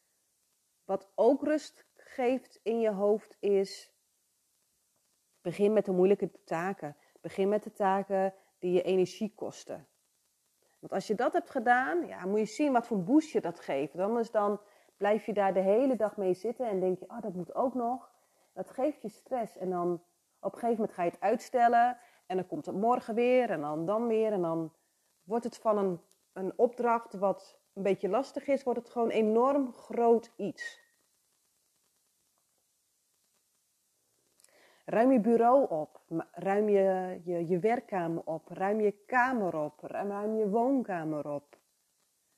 Wat 0.84 1.08
ook 1.14 1.42
rust 1.42 1.86
geeft 1.96 2.60
in 2.62 2.80
je 2.80 2.90
hoofd 2.90 3.36
is. 3.40 3.92
Begin 5.40 5.72
met 5.72 5.84
de 5.84 5.92
moeilijke 5.92 6.30
taken. 6.44 6.96
Begin 7.20 7.48
met 7.48 7.62
de 7.62 7.72
taken 7.72 8.34
die 8.58 8.72
je 8.72 8.82
energie 8.82 9.32
kosten. 9.34 9.86
Want 10.78 10.92
als 10.92 11.06
je 11.06 11.14
dat 11.14 11.32
hebt 11.32 11.50
gedaan, 11.50 12.06
ja, 12.06 12.26
moet 12.26 12.38
je 12.38 12.46
zien 12.46 12.72
wat 12.72 12.86
voor 12.86 13.02
boost 13.02 13.30
je 13.30 13.40
dat 13.40 13.60
geeft. 13.60 13.98
Anders 13.98 14.30
dan 14.30 14.60
blijf 14.96 15.26
je 15.26 15.32
daar 15.32 15.54
de 15.54 15.60
hele 15.60 15.96
dag 15.96 16.16
mee 16.16 16.34
zitten 16.34 16.66
en 16.68 16.80
denk 16.80 16.98
je, 16.98 17.08
oh, 17.08 17.20
dat 17.20 17.34
moet 17.34 17.54
ook 17.54 17.74
nog. 17.74 18.10
Dat 18.52 18.70
geeft 18.70 19.02
je 19.02 19.08
stress 19.08 19.56
en 19.56 19.70
dan 19.70 20.02
op 20.40 20.52
een 20.52 20.58
gegeven 20.58 20.80
moment 20.80 20.92
ga 20.92 21.02
je 21.02 21.10
het 21.10 21.20
uitstellen 21.20 21.98
en 22.28 22.36
dan 22.36 22.46
komt 22.46 22.66
het 22.66 22.74
morgen 22.74 23.14
weer 23.14 23.50
en 23.50 23.60
dan 23.60 23.86
dan 23.86 24.06
weer 24.06 24.32
en 24.32 24.42
dan 24.42 24.72
wordt 25.22 25.44
het 25.44 25.58
van 25.58 25.78
een, 25.78 26.00
een 26.32 26.52
opdracht 26.56 27.14
wat 27.14 27.58
een 27.72 27.82
beetje 27.82 28.08
lastig 28.08 28.46
is, 28.46 28.62
wordt 28.62 28.78
het 28.78 28.90
gewoon 28.90 29.10
enorm 29.10 29.72
groot 29.72 30.32
iets. 30.36 30.80
Ruim 34.84 35.12
je 35.12 35.20
bureau 35.20 35.68
op, 35.70 36.00
ruim 36.32 36.68
je, 36.68 37.20
je, 37.24 37.46
je 37.48 37.58
werkkamer 37.58 38.22
op, 38.24 38.48
ruim 38.48 38.80
je 38.80 38.92
kamer 39.06 39.56
op, 39.56 39.80
ruim 39.80 40.36
je 40.36 40.48
woonkamer 40.48 41.28
op. 41.28 41.58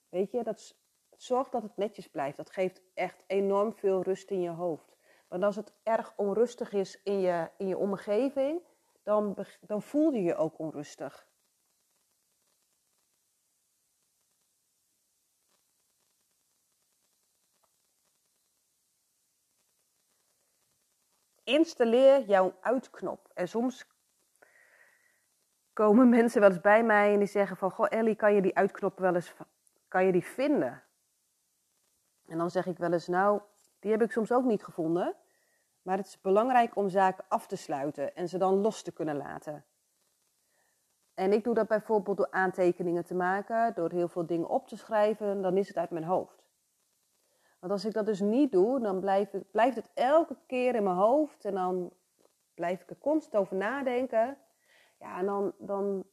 Weet 0.08 0.30
je, 0.30 0.42
dat 0.42 0.76
zorg 1.16 1.48
dat 1.48 1.62
het 1.62 1.76
netjes 1.76 2.08
blijft. 2.08 2.36
Dat 2.36 2.50
geeft 2.50 2.82
echt 2.94 3.24
enorm 3.26 3.72
veel 3.72 4.02
rust 4.02 4.30
in 4.30 4.40
je 4.40 4.50
hoofd. 4.50 4.96
Want 5.28 5.42
als 5.42 5.56
het 5.56 5.72
erg 5.82 6.12
onrustig 6.16 6.72
is 6.72 7.02
in 7.02 7.20
je, 7.20 7.50
in 7.56 7.66
je 7.66 7.78
omgeving, 7.78 8.60
dan, 9.02 9.46
dan 9.60 9.82
voel 9.82 10.12
je 10.12 10.22
je 10.22 10.36
ook 10.36 10.58
onrustig. 10.58 11.28
Installeer 21.44 22.22
jouw 22.22 22.54
uitknop. 22.60 23.30
En 23.34 23.48
soms 23.48 23.86
komen 25.72 26.08
mensen 26.18 26.40
wel 26.40 26.50
eens 26.50 26.60
bij 26.60 26.84
mij 26.84 27.12
en 27.12 27.18
die 27.18 27.28
zeggen 27.28 27.56
van... 27.56 27.70
Goh 27.70 27.86
Ellie, 27.88 28.14
kan 28.14 28.34
je 28.34 28.42
die 28.42 28.56
uitknop 28.56 28.98
wel 28.98 29.14
eens 29.14 29.34
kan 29.88 30.04
je 30.04 30.12
die 30.12 30.24
vinden? 30.24 30.82
En 32.26 32.38
dan 32.38 32.50
zeg 32.50 32.66
ik 32.66 32.78
wel 32.78 32.92
eens, 32.92 33.06
nou, 33.06 33.40
die 33.78 33.90
heb 33.90 34.02
ik 34.02 34.12
soms 34.12 34.32
ook 34.32 34.44
niet 34.44 34.64
gevonden. 34.64 35.16
Maar 35.82 35.96
het 35.96 36.06
is 36.06 36.20
belangrijk 36.20 36.76
om 36.76 36.88
zaken 36.88 37.24
af 37.28 37.46
te 37.46 37.56
sluiten 37.56 38.16
en 38.16 38.28
ze 38.28 38.38
dan 38.38 38.60
los 38.60 38.82
te 38.82 38.92
kunnen 38.92 39.16
laten. 39.16 39.64
En 41.14 41.32
ik 41.32 41.44
doe 41.44 41.54
dat 41.54 41.68
bijvoorbeeld 41.68 42.16
door 42.16 42.30
aantekeningen 42.30 43.04
te 43.04 43.14
maken, 43.14 43.74
door 43.74 43.90
heel 43.90 44.08
veel 44.08 44.26
dingen 44.26 44.48
op 44.48 44.68
te 44.68 44.76
schrijven, 44.76 45.42
dan 45.42 45.56
is 45.56 45.68
het 45.68 45.76
uit 45.76 45.90
mijn 45.90 46.04
hoofd. 46.04 46.44
Want 47.58 47.72
als 47.72 47.84
ik 47.84 47.92
dat 47.92 48.06
dus 48.06 48.20
niet 48.20 48.52
doe, 48.52 48.80
dan 48.80 49.00
blijft 49.00 49.32
het, 49.32 49.50
blijft 49.50 49.76
het 49.76 49.90
elke 49.94 50.36
keer 50.46 50.74
in 50.74 50.82
mijn 50.82 50.96
hoofd 50.96 51.44
en 51.44 51.54
dan 51.54 51.92
blijf 52.54 52.82
ik 52.82 52.90
er 52.90 52.98
constant 52.98 53.36
over 53.36 53.56
nadenken. 53.56 54.38
Ja, 54.98 55.18
en 55.18 55.26
dan, 55.26 55.52
dan 55.58 56.04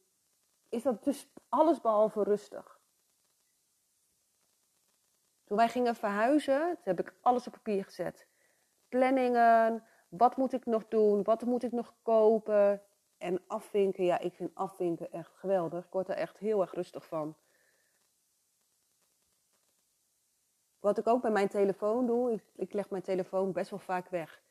is 0.68 0.82
dat 0.82 1.04
dus 1.04 1.32
alles 1.48 1.80
behalve 1.80 2.22
rustig. 2.22 2.80
Toen 5.44 5.56
wij 5.56 5.68
gingen 5.68 5.94
verhuizen, 5.94 6.78
heb 6.82 7.00
ik 7.00 7.14
alles 7.20 7.46
op 7.46 7.52
papier 7.52 7.84
gezet 7.84 8.26
planningen. 8.88 9.84
Wat 10.08 10.36
moet 10.36 10.52
ik 10.52 10.66
nog 10.66 10.88
doen? 10.88 11.22
Wat 11.22 11.42
moet 11.42 11.62
ik 11.62 11.72
nog 11.72 11.94
kopen? 12.02 12.82
En 13.18 13.40
afvinken, 13.46 14.04
ja, 14.04 14.18
ik 14.18 14.34
vind 14.34 14.54
afvinken 14.54 15.12
echt 15.12 15.36
geweldig. 15.36 15.84
Ik 15.84 15.92
word 15.92 16.08
er 16.08 16.14
echt 16.14 16.38
heel 16.38 16.60
erg 16.60 16.72
rustig 16.72 17.06
van. 17.06 17.36
Wat 20.80 20.98
ik 20.98 21.06
ook 21.06 21.22
bij 21.22 21.30
mijn 21.30 21.48
telefoon 21.48 22.06
doe, 22.06 22.32
ik, 22.32 22.44
ik 22.54 22.72
leg 22.72 22.90
mijn 22.90 23.02
telefoon 23.02 23.52
best 23.52 23.70
wel 23.70 23.78
vaak 23.78 24.08
weg. 24.08 24.42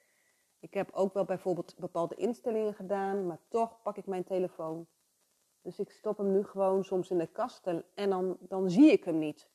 Ik 0.60 0.74
heb 0.74 0.92
ook 0.92 1.14
wel 1.14 1.26
bijvoorbeeld 1.26 1.76
bepaalde 1.78 2.16
instellingen 2.16 2.74
gedaan, 2.74 3.28
maar 3.28 3.40
toch 3.48 3.82
pak 3.82 3.98
ik 3.98 4.06
mijn 4.06 4.24
telefoon. 4.24 4.88
Dus 5.62 5.80
ik 5.80 5.92
stop 5.92 6.18
hem 6.18 6.32
nu 6.32 6.44
gewoon 6.44 6.84
soms 6.84 7.10
in 7.10 7.18
de 7.18 7.28
kast 7.28 7.68
en 7.94 8.10
dan, 8.10 8.38
dan 8.40 8.70
zie 8.70 8.92
ik 8.92 9.04
hem 9.04 9.18
niet. 9.18 9.50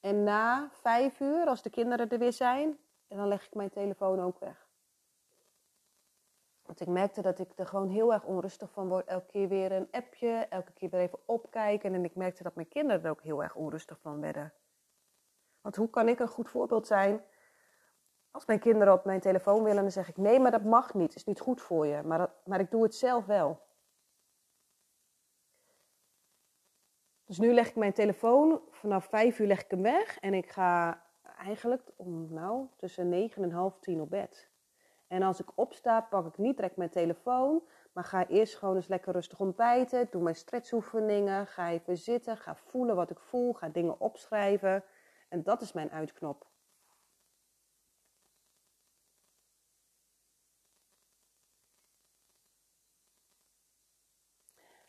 En 0.00 0.22
na 0.22 0.70
vijf 0.72 1.20
uur, 1.20 1.46
als 1.46 1.62
de 1.62 1.70
kinderen 1.70 2.08
er 2.08 2.18
weer 2.18 2.32
zijn, 2.32 2.78
en 3.08 3.16
dan 3.16 3.28
leg 3.28 3.46
ik 3.46 3.54
mijn 3.54 3.70
telefoon 3.70 4.20
ook 4.20 4.38
weg. 4.38 4.68
Want 6.62 6.80
ik 6.80 6.88
merkte 6.88 7.22
dat 7.22 7.38
ik 7.38 7.52
er 7.56 7.66
gewoon 7.66 7.88
heel 7.88 8.12
erg 8.12 8.24
onrustig 8.24 8.70
van 8.70 8.88
word. 8.88 9.06
Elke 9.06 9.26
keer 9.26 9.48
weer 9.48 9.72
een 9.72 9.88
appje, 9.90 10.46
elke 10.48 10.72
keer 10.72 10.90
weer 10.90 11.00
even 11.00 11.18
opkijken. 11.24 11.94
En 11.94 12.04
ik 12.04 12.14
merkte 12.14 12.42
dat 12.42 12.54
mijn 12.54 12.68
kinderen 12.68 13.04
er 13.04 13.10
ook 13.10 13.22
heel 13.22 13.42
erg 13.42 13.54
onrustig 13.54 13.98
van 14.00 14.20
werden. 14.20 14.52
Want 15.60 15.76
hoe 15.76 15.90
kan 15.90 16.08
ik 16.08 16.18
een 16.18 16.28
goed 16.28 16.50
voorbeeld 16.50 16.86
zijn 16.86 17.24
als 18.30 18.46
mijn 18.46 18.58
kinderen 18.58 18.92
op 18.92 19.04
mijn 19.04 19.20
telefoon 19.20 19.62
willen? 19.62 19.82
Dan 19.82 19.92
zeg 19.92 20.08
ik 20.08 20.16
nee, 20.16 20.40
maar 20.40 20.50
dat 20.50 20.64
mag 20.64 20.94
niet. 20.94 21.14
Is 21.14 21.24
niet 21.24 21.40
goed 21.40 21.62
voor 21.62 21.86
je. 21.86 22.02
Maar, 22.02 22.18
dat, 22.18 22.30
maar 22.44 22.60
ik 22.60 22.70
doe 22.70 22.82
het 22.82 22.94
zelf 22.94 23.26
wel. 23.26 23.62
Dus 27.24 27.38
nu 27.38 27.52
leg 27.52 27.68
ik 27.68 27.76
mijn 27.76 27.92
telefoon, 27.92 28.60
vanaf 28.70 29.04
vijf 29.04 29.38
uur 29.38 29.46
leg 29.46 29.62
ik 29.64 29.70
hem 29.70 29.82
weg 29.82 30.18
en 30.18 30.34
ik 30.34 30.50
ga 30.50 31.03
eigenlijk 31.44 31.92
om 31.96 32.32
nou 32.32 32.68
tussen 32.76 33.08
negen 33.08 33.42
en 33.42 33.50
half 33.50 33.78
tien 33.78 34.00
op 34.00 34.10
bed. 34.10 34.50
En 35.06 35.22
als 35.22 35.40
ik 35.40 35.58
opsta, 35.58 36.00
pak 36.00 36.26
ik 36.26 36.38
niet 36.38 36.56
direct 36.56 36.76
mijn 36.76 36.90
telefoon, 36.90 37.62
maar 37.92 38.04
ga 38.04 38.26
eerst 38.26 38.56
gewoon 38.56 38.76
eens 38.76 38.86
lekker 38.86 39.12
rustig 39.12 39.40
ontbijten. 39.40 40.08
Doe 40.10 40.22
mijn 40.22 40.34
stretchoefeningen, 40.34 41.46
ga 41.46 41.70
even 41.70 41.96
zitten, 41.96 42.36
ga 42.36 42.56
voelen 42.56 42.96
wat 42.96 43.10
ik 43.10 43.18
voel, 43.18 43.52
ga 43.52 43.68
dingen 43.68 44.00
opschrijven. 44.00 44.84
En 45.28 45.42
dat 45.42 45.60
is 45.60 45.72
mijn 45.72 45.90
uitknop. 45.90 46.46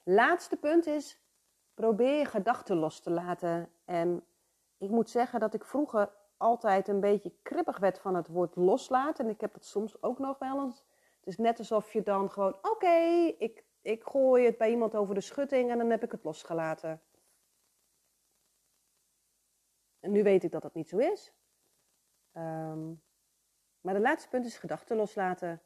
Laatste 0.04 0.58
punt 0.58 0.86
is, 0.86 1.20
probeer 1.74 2.18
je 2.18 2.26
gedachten 2.26 2.78
los 2.78 3.00
te 3.00 3.10
laten 3.10 3.70
en 3.86 4.24
Ik 4.78 4.90
moet 4.90 5.10
zeggen 5.10 5.40
dat 5.40 5.54
ik 5.54 5.66
vroeger 5.66 6.10
altijd 6.46 6.88
een 6.88 7.00
beetje 7.00 7.34
kribbig 7.42 7.78
werd 7.78 8.00
van 8.00 8.16
het 8.16 8.28
woord 8.28 8.56
loslaten. 8.56 9.26
En 9.26 9.32
ik 9.32 9.42
heb 9.42 9.54
het 9.54 9.66
soms 9.66 10.02
ook 10.02 10.20
nog 10.20 10.40
wel 10.40 10.64
eens. 10.64 10.86
Het 11.20 11.28
is 11.28 11.38
net 11.38 11.60
alsof 11.60 11.94
je 11.94 12.04
dan 12.04 12.32
gewoon, 12.32 12.58
oké, 12.62 12.98
ik, 13.38 13.64
ik 13.82 14.04
gooi 14.04 14.46
het 14.46 14.58
bij 14.58 14.70
iemand 14.70 14.96
over 14.96 15.16
de 15.16 15.22
schutting 15.22 15.72
en 15.72 15.78
dan 15.78 15.90
heb 15.90 16.04
ik 16.04 16.12
het 16.12 16.24
losgelaten. 16.24 17.02
En 20.00 20.12
nu 20.12 20.24
weet 20.24 20.44
ik 20.44 20.52
dat 20.52 20.62
dat 20.62 20.74
niet 20.74 20.90
zo 20.90 20.98
is. 20.98 21.34
Ehm, 22.32 22.94
maar 23.82 23.94
de 23.94 24.00
laatste 24.00 24.30
punt 24.30 24.46
is 24.46 24.58
gedachten 24.58 24.98
loslaten. 24.98 25.62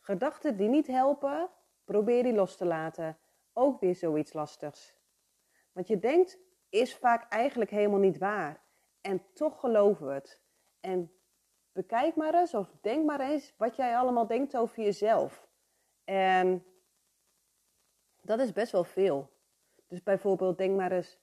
Gedachten 0.00 0.56
die 0.56 0.68
niet 0.68 0.86
helpen, 0.86 1.50
probeer 1.84 2.22
die 2.22 2.34
los 2.34 2.56
te 2.56 2.64
laten. 2.64 3.18
Ook 3.52 3.80
weer 3.80 3.94
zoiets 3.94 4.32
lastigs. 4.32 4.94
Want 5.72 5.88
je 5.88 5.98
denkt 5.98 6.38
is 6.74 6.96
vaak 6.96 7.32
eigenlijk 7.32 7.70
helemaal 7.70 7.98
niet 7.98 8.18
waar. 8.18 8.62
En 9.00 9.22
toch 9.32 9.60
geloven 9.60 10.06
we 10.06 10.12
het. 10.12 10.40
En 10.80 11.12
bekijk 11.72 12.16
maar 12.16 12.34
eens 12.34 12.54
of 12.54 12.70
denk 12.80 13.04
maar 13.04 13.20
eens 13.20 13.54
wat 13.56 13.76
jij 13.76 13.96
allemaal 13.96 14.26
denkt 14.26 14.56
over 14.56 14.82
jezelf. 14.82 15.48
En 16.04 16.64
dat 18.20 18.40
is 18.40 18.52
best 18.52 18.72
wel 18.72 18.84
veel. 18.84 19.32
Dus 19.86 20.02
bijvoorbeeld 20.02 20.58
denk 20.58 20.76
maar 20.76 20.92
eens, 20.92 21.20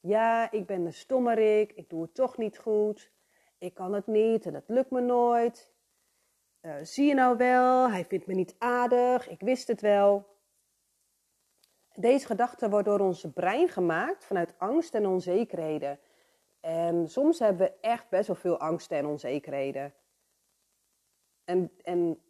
ja, 0.00 0.50
ik 0.50 0.66
ben 0.66 0.86
een 0.86 0.92
stommerik, 0.92 1.72
ik 1.72 1.88
doe 1.88 2.02
het 2.02 2.14
toch 2.14 2.36
niet 2.36 2.58
goed, 2.58 3.12
ik 3.58 3.74
kan 3.74 3.92
het 3.92 4.06
niet 4.06 4.46
en 4.46 4.54
het 4.54 4.68
lukt 4.68 4.90
me 4.90 5.00
nooit. 5.00 5.74
Uh, 6.60 6.76
zie 6.82 7.06
je 7.06 7.14
nou 7.14 7.36
wel, 7.36 7.90
hij 7.90 8.04
vindt 8.04 8.26
me 8.26 8.34
niet 8.34 8.54
aardig, 8.58 9.28
ik 9.28 9.40
wist 9.40 9.68
het 9.68 9.80
wel. 9.80 10.39
Deze 12.00 12.26
gedachten 12.26 12.70
worden 12.70 12.98
door 12.98 13.06
ons 13.06 13.26
brein 13.34 13.68
gemaakt 13.68 14.24
vanuit 14.24 14.54
angst 14.58 14.94
en 14.94 15.06
onzekerheden. 15.06 15.98
En 16.60 17.08
soms 17.08 17.38
hebben 17.38 17.66
we 17.66 17.74
echt 17.80 18.08
best 18.08 18.26
wel 18.26 18.36
veel 18.36 18.58
angsten 18.58 18.96
en 18.96 19.06
onzekerheden. 19.06 19.94
En, 21.44 21.72
en 21.82 22.22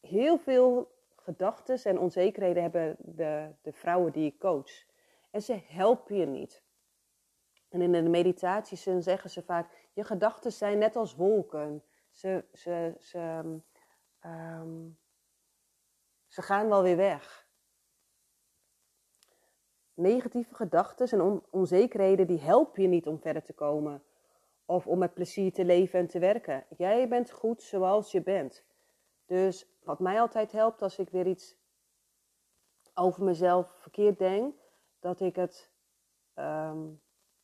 heel 0.00 0.38
veel 0.38 0.94
gedachten 1.16 1.84
en 1.84 1.98
onzekerheden 1.98 2.62
hebben 2.62 2.96
de, 2.98 3.50
de 3.62 3.72
vrouwen 3.72 4.12
die 4.12 4.26
ik 4.26 4.38
coach. 4.38 4.86
En 5.30 5.42
ze 5.42 5.60
helpen 5.66 6.16
je 6.16 6.26
niet. 6.26 6.62
En 7.68 7.80
in 7.80 7.92
de 7.92 8.02
meditaties 8.02 8.82
zeggen 8.82 9.30
ze 9.30 9.42
vaak: 9.42 9.88
je 9.92 10.04
gedachten 10.04 10.52
zijn 10.52 10.78
net 10.78 10.96
als 10.96 11.14
wolken. 11.14 11.84
Ze, 12.10 12.44
ze, 12.52 12.94
ze, 12.98 13.42
um, 14.24 14.98
ze 16.26 16.42
gaan 16.42 16.68
wel 16.68 16.82
weer 16.82 16.96
weg 16.96 17.41
negatieve 20.02 20.54
gedachten 20.54 21.08
en 21.08 21.42
onzekerheden, 21.50 22.26
die 22.26 22.40
helpen 22.40 22.82
je 22.82 22.88
niet 22.88 23.06
om 23.06 23.20
verder 23.20 23.42
te 23.42 23.52
komen. 23.52 24.02
Of 24.66 24.86
om 24.86 24.98
met 24.98 25.14
plezier 25.14 25.52
te 25.52 25.64
leven 25.64 25.98
en 25.98 26.06
te 26.06 26.18
werken. 26.18 26.64
Jij 26.76 27.08
bent 27.08 27.30
goed 27.30 27.62
zoals 27.62 28.12
je 28.12 28.22
bent. 28.22 28.64
Dus 29.26 29.66
wat 29.84 30.00
mij 30.00 30.20
altijd 30.20 30.52
helpt 30.52 30.82
als 30.82 30.98
ik 30.98 31.08
weer 31.08 31.26
iets 31.26 31.56
over 32.94 33.24
mezelf 33.24 33.70
verkeerd 33.78 34.18
denk, 34.18 34.54
dat 35.00 35.20
ik 35.20 35.36
het, 35.36 35.70
ehm, 36.34 36.88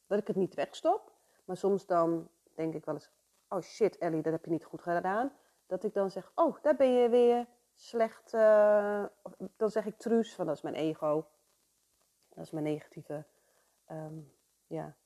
dat 0.06 0.18
ik 0.18 0.26
het 0.26 0.36
niet 0.36 0.54
wegstop. 0.54 1.12
Maar 1.44 1.56
soms 1.56 1.86
dan 1.86 2.28
denk 2.54 2.74
ik 2.74 2.84
wel 2.84 2.94
eens, 2.94 3.10
oh 3.48 3.60
shit 3.60 3.98
Ellie, 3.98 4.22
dat 4.22 4.32
heb 4.32 4.44
je 4.44 4.50
niet 4.50 4.64
goed 4.64 4.82
gedaan. 4.82 5.32
Dat 5.66 5.84
ik 5.84 5.94
dan 5.94 6.10
zeg, 6.10 6.32
oh, 6.34 6.56
daar 6.62 6.76
ben 6.76 6.92
je 6.92 7.08
weer 7.08 7.46
slecht. 7.74 8.32
Uh, 8.32 9.04
dan 9.56 9.70
zeg 9.70 9.86
ik 9.86 9.98
truus, 9.98 10.34
van 10.34 10.46
dat 10.46 10.56
is 10.56 10.62
mijn 10.62 10.74
ego. 10.74 11.26
Dat 12.38 12.46
is 12.46 12.52
mijn 12.52 12.64
negatieve, 12.64 13.24
ehm, 13.84 14.20
ja, 14.66 14.96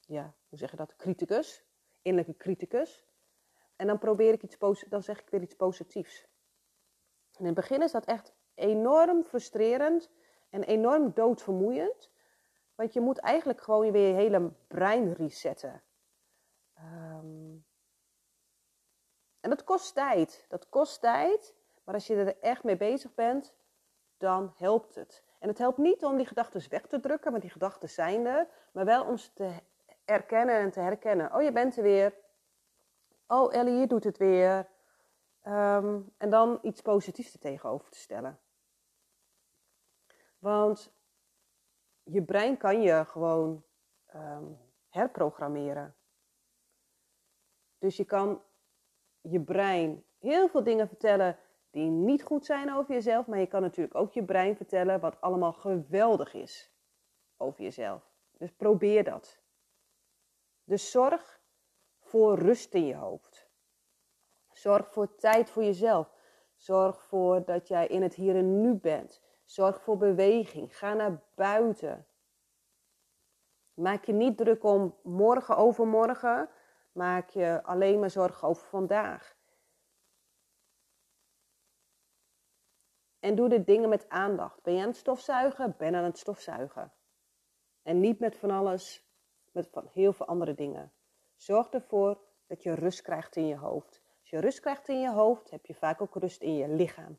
ja, 0.00 0.34
hoe 0.48 0.58
zeg 0.58 0.70
je 0.70 0.76
dat? 0.76 0.96
Criticus, 0.96 1.64
innerlijke 2.02 2.42
criticus. 2.42 3.06
En 3.76 3.86
dan 3.86 3.98
probeer 3.98 4.32
ik 4.32 4.42
iets 4.42 4.84
dan 4.88 5.02
zeg 5.02 5.20
ik 5.20 5.28
weer 5.28 5.42
iets 5.42 5.54
positiefs. 5.54 6.26
En 7.32 7.38
in 7.38 7.44
het 7.44 7.54
begin 7.54 7.82
is 7.82 7.92
dat 7.92 8.04
echt 8.04 8.32
enorm 8.54 9.22
frustrerend 9.24 10.10
en 10.50 10.62
enorm 10.62 11.12
doodvermoeiend. 11.12 12.10
Want 12.74 12.92
je 12.92 13.00
moet 13.00 13.18
eigenlijk 13.18 13.60
gewoon 13.60 13.92
weer 13.92 14.08
je 14.08 14.14
hele 14.14 14.52
brein 14.66 15.12
resetten. 15.12 15.82
Ehm, 16.74 17.56
en 19.40 19.50
dat 19.50 19.64
kost 19.64 19.94
tijd. 19.94 20.44
Dat 20.48 20.68
kost 20.68 21.00
tijd. 21.00 21.54
Maar 21.84 21.94
als 21.94 22.06
je 22.06 22.14
er 22.14 22.38
echt 22.38 22.64
mee 22.64 22.76
bezig 22.76 23.14
bent, 23.14 23.54
dan 24.22 24.52
helpt 24.56 24.94
het. 24.94 25.24
En 25.38 25.48
het 25.48 25.58
helpt 25.58 25.78
niet 25.78 26.04
om 26.04 26.16
die 26.16 26.26
gedachten 26.26 26.70
weg 26.70 26.86
te 26.86 27.00
drukken, 27.00 27.30
want 27.30 27.42
die 27.42 27.50
gedachten 27.50 27.88
zijn 27.88 28.26
er, 28.26 28.48
maar 28.72 28.84
wel 28.84 29.04
om 29.04 29.16
ze 29.16 29.32
te 29.32 29.60
erkennen 30.04 30.58
en 30.58 30.70
te 30.70 30.80
herkennen. 30.80 31.34
Oh, 31.34 31.42
je 31.42 31.52
bent 31.52 31.76
er 31.76 31.82
weer. 31.82 32.14
Oh, 33.26 33.54
Ellie, 33.54 33.74
je 33.74 33.86
doet 33.86 34.04
het 34.04 34.16
weer. 34.16 34.68
Ehm, 35.42 36.00
en 36.16 36.30
dan 36.30 36.58
iets 36.62 36.80
positiefs 36.80 37.32
er 37.32 37.40
tegenover 37.40 37.90
te 37.90 37.98
stellen. 37.98 38.38
Want 40.38 40.92
je 42.02 42.22
brein 42.22 42.56
kan 42.56 42.82
je 42.82 43.04
gewoon 43.04 43.64
ehm, 44.06 44.52
herprogrammeren. 44.88 45.96
Dus 47.78 47.96
je 47.96 48.04
kan 48.04 48.42
je 49.20 49.40
brein 49.40 50.04
heel 50.18 50.48
veel 50.48 50.62
dingen 50.62 50.88
vertellen 50.88 51.38
die 51.72 51.90
niet 51.90 52.22
goed 52.22 52.44
zijn 52.44 52.74
over 52.74 52.94
jezelf, 52.94 53.26
maar 53.26 53.38
je 53.38 53.46
kan 53.46 53.60
natuurlijk 53.60 53.94
ook 53.94 54.12
je 54.12 54.24
brein 54.24 54.56
vertellen 54.56 55.00
wat 55.00 55.20
allemaal 55.20 55.52
geweldig 55.52 56.34
is 56.34 56.70
over 57.36 57.62
jezelf. 57.62 58.10
Dus 58.38 58.50
probeer 58.50 59.04
dat. 59.04 59.40
Dus 60.64 60.90
zorg 60.90 61.40
voor 62.00 62.38
rust 62.38 62.74
in 62.74 62.86
je 62.86 62.94
hoofd. 62.94 63.50
Zorg 64.52 64.92
voor 64.92 65.14
tijd 65.14 65.50
voor 65.50 65.64
jezelf. 65.64 66.14
Zorg 66.56 67.02
voor 67.02 67.44
dat 67.44 67.68
jij 67.68 67.86
in 67.86 68.02
het 68.02 68.14
hier 68.14 68.36
en 68.36 68.60
nu 68.60 68.74
bent. 68.74 69.22
Zorg 69.44 69.82
voor 69.82 69.96
beweging. 69.96 70.78
Ga 70.78 70.94
naar 70.94 71.22
buiten. 71.34 72.06
Maak 73.74 74.04
je 74.04 74.12
niet 74.12 74.36
druk 74.36 74.64
om 74.64 74.96
morgen 75.02 75.56
overmorgen. 75.56 76.48
Maak 76.92 77.28
je 77.28 77.62
alleen 77.62 78.00
maar 78.00 78.10
zorgen 78.10 78.48
over 78.48 78.66
vandaag. 78.66 79.36
En 83.22 83.34
doe 83.34 83.48
de 83.48 83.64
dingen 83.64 83.88
met 83.88 84.08
aandacht. 84.08 84.62
Ben 84.62 84.74
je 84.74 84.80
aan 84.80 84.86
het 84.86 84.96
stofzuigen? 84.96 85.74
Ben 85.78 85.94
aan 85.94 86.04
het 86.04 86.18
stofzuigen. 86.18 86.92
En 87.82 88.00
niet 88.00 88.18
met 88.18 88.36
van 88.36 88.50
alles, 88.50 89.04
met 89.52 89.68
van 89.68 89.88
heel 89.92 90.12
veel 90.12 90.26
andere 90.26 90.54
dingen. 90.54 90.92
Zorg 91.36 91.68
ervoor 91.70 92.18
dat 92.46 92.62
je 92.62 92.74
rust 92.74 93.02
krijgt 93.02 93.36
in 93.36 93.46
je 93.46 93.56
hoofd. 93.56 94.02
Als 94.20 94.30
je 94.30 94.40
rust 94.40 94.60
krijgt 94.60 94.88
in 94.88 95.00
je 95.00 95.10
hoofd, 95.10 95.50
heb 95.50 95.66
je 95.66 95.74
vaak 95.74 96.00
ook 96.00 96.14
rust 96.14 96.42
in 96.42 96.54
je 96.54 96.68
lichaam. 96.68 97.18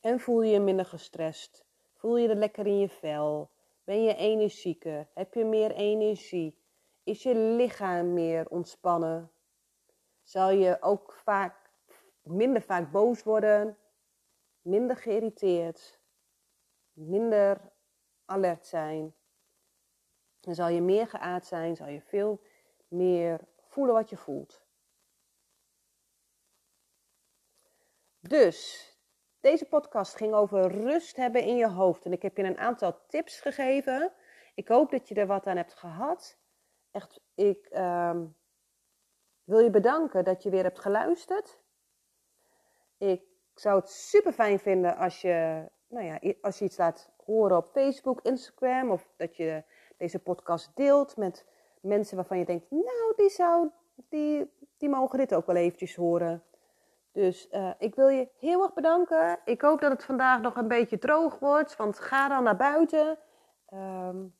En 0.00 0.20
voel 0.20 0.42
je 0.42 0.52
je 0.52 0.60
minder 0.60 0.86
gestrest? 0.86 1.64
Voel 1.94 2.16
je 2.16 2.28
er 2.28 2.36
lekker 2.36 2.66
in 2.66 2.78
je 2.78 2.88
vel? 2.88 3.50
Ben 3.84 4.02
je 4.02 4.14
energieker? 4.14 5.08
Heb 5.14 5.34
je 5.34 5.44
meer 5.44 5.70
energie? 5.70 6.58
Is 7.02 7.22
je 7.22 7.34
lichaam 7.34 8.12
meer 8.12 8.48
ontspannen? 8.48 9.30
Zal 10.22 10.50
je 10.50 10.76
ook 10.80 11.12
vaak 11.24 11.70
minder 12.22 12.62
vaak 12.62 12.90
boos 12.90 13.22
worden, 13.22 13.78
minder 14.60 14.96
geïrriteerd, 14.96 16.00
minder 16.92 17.72
alert 18.24 18.66
zijn. 18.66 19.14
Dan 20.40 20.54
zal 20.54 20.68
je 20.68 20.80
meer 20.80 21.08
geaard 21.08 21.46
zijn, 21.46 21.76
zal 21.76 21.86
je 21.86 22.00
veel 22.00 22.40
meer 22.88 23.40
voelen 23.58 23.94
wat 23.94 24.10
je 24.10 24.16
voelt. 24.16 24.64
Dus, 28.20 28.90
deze 29.40 29.64
podcast 29.64 30.16
ging 30.16 30.34
over 30.34 30.70
rust 30.70 31.16
hebben 31.16 31.42
in 31.42 31.56
je 31.56 31.68
hoofd. 31.68 32.04
En 32.04 32.12
ik 32.12 32.22
heb 32.22 32.36
je 32.36 32.42
een 32.42 32.58
aantal 32.58 33.06
tips 33.06 33.40
gegeven. 33.40 34.12
Ik 34.54 34.68
hoop 34.68 34.90
dat 34.90 35.08
je 35.08 35.14
er 35.14 35.26
wat 35.26 35.46
aan 35.46 35.56
hebt 35.56 35.74
gehad. 35.74 36.38
Echt, 36.90 37.20
ik, 37.34 37.66
ehm, 37.66 38.26
wil 39.52 39.60
je 39.60 39.70
bedanken 39.70 40.24
dat 40.24 40.42
je 40.42 40.50
weer 40.50 40.62
hebt 40.62 40.78
geluisterd. 40.78 41.60
Ik 42.98 43.22
zou 43.54 43.80
het 43.80 43.90
super 43.90 44.32
fijn 44.32 44.58
vinden 44.58 44.96
als 44.96 45.20
je, 45.20 45.68
nou 45.88 46.04
ja, 46.04 46.34
als 46.40 46.58
je 46.58 46.64
iets 46.64 46.76
laat 46.76 47.10
horen 47.24 47.56
op 47.56 47.70
Facebook, 47.72 48.20
Instagram 48.22 48.90
of 48.90 49.08
dat 49.16 49.36
je 49.36 49.62
deze 49.96 50.18
podcast 50.18 50.70
deelt 50.76 51.16
met 51.16 51.46
mensen 51.80 52.16
waarvan 52.16 52.38
je 52.38 52.44
denkt, 52.44 52.70
nou, 52.70 53.12
die, 53.16 53.28
zou, 53.28 53.68
die, 54.08 54.50
die 54.76 54.88
mogen 54.88 55.18
dit 55.18 55.34
ook 55.34 55.46
wel 55.46 55.56
eventjes 55.56 55.94
horen. 55.94 56.42
Dus 57.12 57.48
uh, 57.50 57.70
ik 57.78 57.94
wil 57.94 58.08
je 58.08 58.28
heel 58.38 58.62
erg 58.62 58.74
bedanken. 58.74 59.38
Ik 59.44 59.60
hoop 59.60 59.80
dat 59.80 59.90
het 59.90 60.04
vandaag 60.04 60.40
nog 60.40 60.56
een 60.56 60.68
beetje 60.68 60.98
droog 60.98 61.38
wordt, 61.38 61.76
want 61.76 61.98
ga 61.98 62.28
dan 62.28 62.42
naar 62.42 62.56
buiten. 62.56 63.18
Um, 63.72 64.34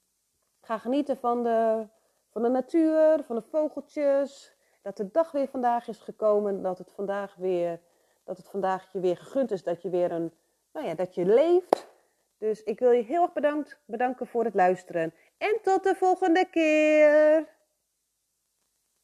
ga 0.61 0.79
genieten 0.79 1.17
van 1.17 1.43
de, 1.43 1.87
van 2.31 2.43
de 2.43 2.49
natuur, 2.49 3.23
van 3.25 3.37
de 3.37 3.43
vogeltjes 3.43 4.57
dat 4.83 4.97
de 4.97 5.11
dag 5.11 5.33
weer 5.33 5.49
vandaag 5.49 5.89
is 5.89 5.99
gekomen, 5.99 6.63
dat 6.63 6.79
het 6.79 6.93
vandaag 6.93 7.35
weer 7.35 7.81
dat 8.25 8.37
het 8.37 8.49
vandaag 8.49 8.93
je 8.93 9.01
weer 9.01 9.17
gegund 9.17 9.51
is 9.51 9.63
dat 9.63 9.83
je 9.83 9.91
weer 9.91 10.13
een, 10.13 10.33
nou 10.73 10.87
ja, 10.87 10.95
dat 10.95 11.15
je 11.15 11.25
leeft. 11.25 11.91
Dus 12.39 12.63
ik 12.63 12.79
wil 12.79 12.91
je 12.91 13.03
heel 13.03 13.23
erg 13.23 13.33
bedankt, 13.33 13.79
bedanken 13.85 14.27
voor 14.27 14.45
het 14.45 14.55
luisteren. 14.55 15.15
En 15.39 15.59
tot 15.63 15.83
de 15.83 15.95
volgende 15.95 16.47
keer! 16.51 17.52